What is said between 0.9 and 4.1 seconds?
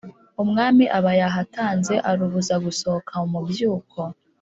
aba yahatanze, arubuza gusohoka mu mubyuko.